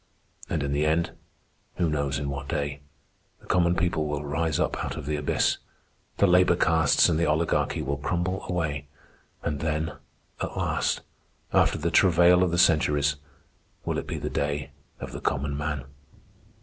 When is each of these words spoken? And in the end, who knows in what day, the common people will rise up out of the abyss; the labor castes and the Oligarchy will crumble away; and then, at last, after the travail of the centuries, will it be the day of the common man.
And 0.49 0.63
in 0.63 0.71
the 0.71 0.83
end, 0.83 1.11
who 1.75 1.87
knows 1.87 2.17
in 2.17 2.27
what 2.27 2.47
day, 2.47 2.81
the 3.39 3.45
common 3.45 3.75
people 3.75 4.07
will 4.07 4.25
rise 4.25 4.59
up 4.59 4.83
out 4.83 4.97
of 4.97 5.05
the 5.05 5.15
abyss; 5.15 5.59
the 6.17 6.25
labor 6.25 6.55
castes 6.55 7.07
and 7.07 7.19
the 7.19 7.27
Oligarchy 7.27 7.83
will 7.83 7.97
crumble 7.97 8.43
away; 8.49 8.87
and 9.43 9.59
then, 9.59 9.91
at 10.41 10.57
last, 10.57 11.01
after 11.53 11.77
the 11.77 11.91
travail 11.91 12.41
of 12.41 12.49
the 12.49 12.57
centuries, 12.57 13.17
will 13.85 13.99
it 13.99 14.07
be 14.07 14.17
the 14.17 14.27
day 14.27 14.71
of 14.99 15.11
the 15.11 15.21
common 15.21 15.55
man. 15.55 15.83